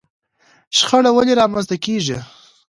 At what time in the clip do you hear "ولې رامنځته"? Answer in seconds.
1.13-1.75